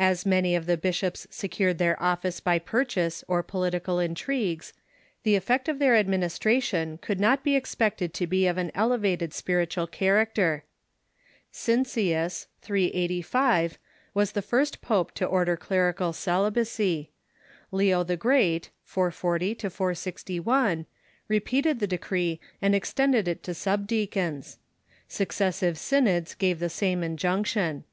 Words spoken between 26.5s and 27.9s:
the same injunction.